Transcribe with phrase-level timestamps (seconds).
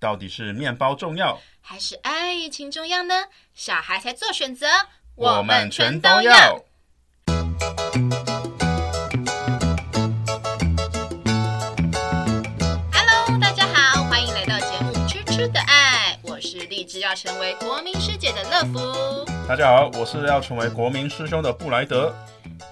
[0.00, 3.24] 到底是面包重要，还是爱情重要呢？
[3.52, 4.68] 小孩才做选择，
[5.16, 6.62] 我们全都要。
[12.92, 19.26] Hello，大家好，欢迎来到节目《吃吃的爱》，我是立志要成为国民师姐的乐福。
[19.48, 22.14] 大家好，我是要成为国民师兄的布莱德。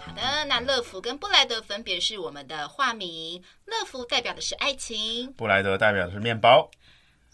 [0.00, 6.70] 好的，那乐福跟布莱德分别是我们的化名，乐福代表的是爱情，布莱德代表的是面包。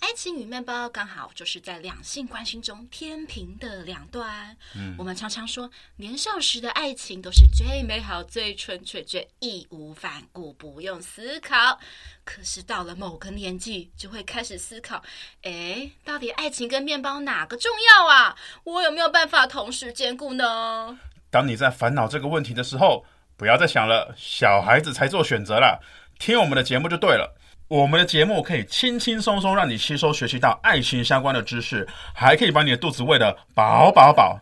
[0.03, 4.55] 爱情与面包刚好就是在两性关系中天平的两端。
[4.75, 11.79] 嗯，我们常常说，年少时的爱情都是最美好、最纯粹、最义无反顾，不用思考。
[12.25, 15.01] 可是到了某个年纪，就会开始思考：
[15.43, 18.37] 哎，到底爱情跟面包哪个重要啊？
[18.65, 20.99] 我有没有办法同时兼顾呢？
[21.31, 25.79] 当你在烦恼这个问题的时候，不要再想了，小孩子才做选择啦，
[26.19, 27.39] 听我们的节目就对了。
[27.73, 34.39] 我们的节目可以轻轻松松让你吸收学习到爱情相关的知识，还可以把你的肚子喂得饱饱饱。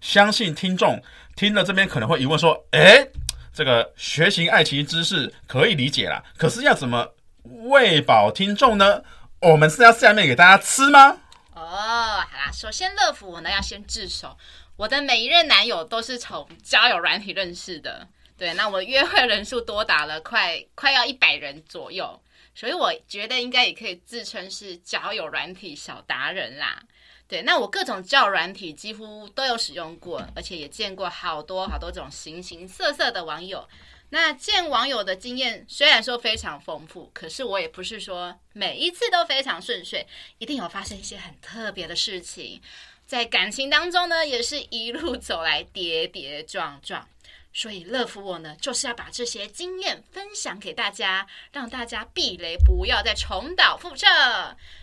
[0.00, 0.98] 相信听众
[1.36, 3.06] 听了这边可能会疑问说：“诶，
[3.52, 7.06] 这个学习爱情知识可以理解啦，可是要怎么
[7.42, 9.02] 喂饱听众呢？
[9.40, 11.18] 我们是要下面给大家吃吗？”
[11.52, 14.34] 哦，好啦，首先乐福我呢要先自首，
[14.76, 22.18] 我的每一任男友都是从交友软体认识的，对，那我约会人数多达了快快要一百人左右。
[22.60, 26.78] 所以我觉得应该也可以自称是交友软体小达人啦。
[27.26, 33.66] 对，那我各种交友软体几乎都有使用过，而且也见过好多好多种形形色色的网友。
[34.10, 42.60] 那见网友的经验虽然说非常丰富，可是我也不是说每一次都非常顺遂，一定有发生一些很特别的事情。
[43.06, 47.08] 在感情当中呢，也是一路走来跌跌撞撞。
[47.52, 54.06] 所以乐福我呢，就是要把这些经验分享给大家，让大家避雷，不要再重蹈覆辙。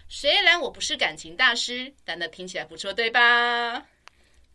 [0.10, 3.86] 虽然我不是感情大师，但那听起来不错，对吧？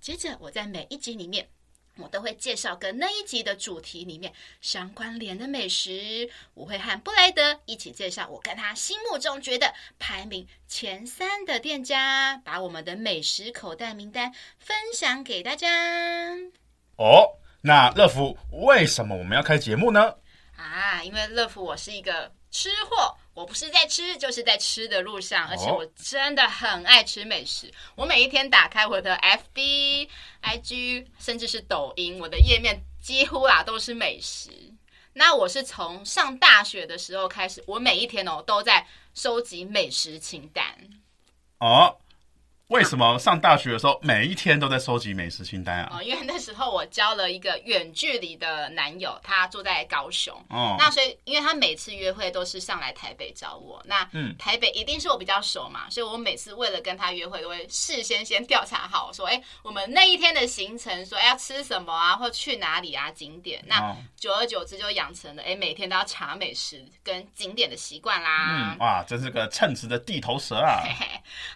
[0.01, 1.49] 接着我在每一集里面，
[1.97, 4.31] 我都会介绍跟那一集的主题里面
[4.61, 6.29] 相关联的美食。
[6.53, 16.37] 我会和布莱德一起介绍我跟他心目中觉得排名前三的店家，把我们的美食口袋名单分享给大家。
[16.97, 17.39] 哦。
[17.65, 20.13] 那乐福，为什么我们要开节目呢？
[20.57, 27.69] 啊，因为乐福我是一个吃货，我不是在吃，就是在吃的路上，而且我真的很爱吃美食。
[27.69, 30.09] 哦、我每一天打开我的 FB、
[30.43, 34.51] IG，甚至是抖音，我的页面几乎啊都是美食。
[35.13, 38.85] 那我是从上大学的时候开始，我每一天哦都在
[39.15, 40.65] 收集美食清单。
[41.59, 41.97] 哦。
[42.73, 45.99] 为什么上大学的时候每一天都在收集美食清单啊？
[45.99, 50.35] 哦，因为那时候我交了一个远距离的男友，他住在高雄。
[50.49, 63.63] 哦，那所以因为他每次约会都是上来台北找我，那嗯，台北一定是我比较熟嘛，所以我每次为了跟他约会，都会事先先调查好，说，哎，我们那一天的行程，说，哎，要吃什么啊，或去哪里啊，景点。
[63.67, 68.47] 那久而久之就养成了，哎，每天都要查美食跟景点的习惯啦。
[68.49, 70.81] 嗯，哇，真是个称职的地头蛇啊！
[70.89, 71.07] 嘿嘿，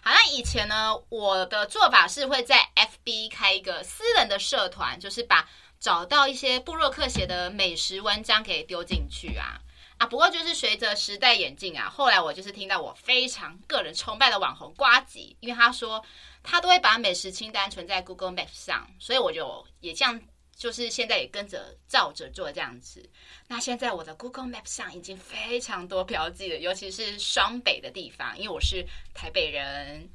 [0.03, 0.93] 好像以前呢。
[1.09, 9.61] 我的做法是会在 FB 开一个私人的社团，就是把找到一些布洛克写的美食文章给丢进去啊
[9.99, 10.05] 啊！
[10.05, 16.03] 不过就是随着时代演进啊，后来我就是听到我非常个人崇拜的网红瓜吉，因为他说
[16.43, 20.21] 他都会把美食清单存在 Google Map 上，所以我就也这样，
[20.57, 23.09] 就是现在也跟着照着做这样子。
[23.47, 30.09] 那现在我的 Google Map 上已经非常多标记了，尤其是双北的地方，因为我是台北人。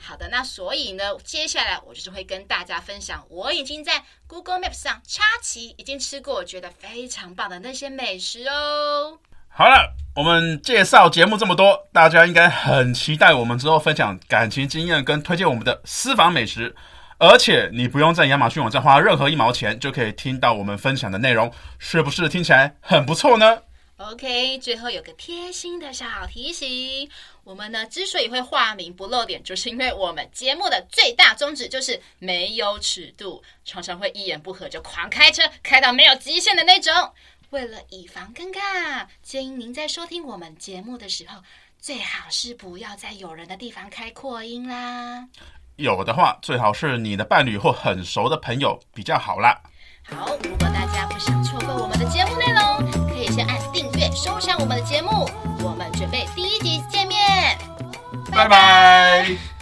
[0.00, 9.18] 好的，那所以呢，接下来我就是会跟大家分享，我已经在 Google Maps 上插旗，已经吃过，我觉得非常棒的那些美食哦。
[9.48, 16.74] 好了，我们介绍节目这么多，大家应该很期待我们之后分享感情经验跟推荐我们的私房美食，
[17.18, 23.58] 而且你不用在亚马逊网站花任何一毛钱，就可以听到我们分享的内容，是不是听起来很不错呢
[23.98, 27.10] ？OK，最后有个贴心的小提醒，
[27.42, 36.92] 我们呢之所以会化名不露脸，就是因为我们节目的最大宗旨就是没有尺度，常常会一言不合就狂开车，开到没有极限的那种。
[37.50, 41.42] 为了以防尴尬，建议您在收听我们节目的时候，
[41.80, 45.26] 最好是不要在有人的地方开扩音啦。
[45.76, 49.58] 有的话，最好是你的伴侣或很熟的朋友比较好啦。
[50.04, 52.97] 好，如果大家不想错过我们的节目内容，
[54.18, 55.30] 收藏我们的节目。
[55.62, 57.56] 我们准备第一集见面，
[58.32, 59.57] 拜拜。